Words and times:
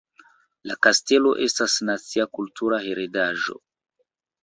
La 0.71 0.77
kastelo 0.87 1.35
estas 1.49 1.77
nacia 1.91 2.29
kultura 2.41 2.83
heredaĵo. 2.89 3.63